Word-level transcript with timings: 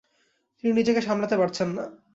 তিনি 0.57 0.71
নিজেকে 0.73 1.01
সামলাতে 1.01 1.35
পারছেন 1.37 1.69
না। 1.77 1.83